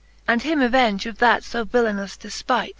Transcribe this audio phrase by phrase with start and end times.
[0.27, 2.69] And him avenge of that fo villenous defpight.